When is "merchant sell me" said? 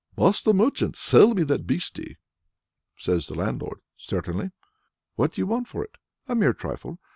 0.51-1.43